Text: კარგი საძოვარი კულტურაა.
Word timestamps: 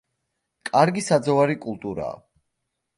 კარგი 0.69 1.05
საძოვარი 1.11 1.61
კულტურაა. 1.69 2.21